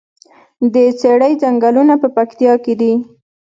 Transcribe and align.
د 0.73 0.75
څیړۍ 0.99 1.33
ځنګلونه 1.41 1.93
په 2.01 2.07
پکتیا 2.17 2.53
کې 2.63 2.73
دي؟ 2.79 2.93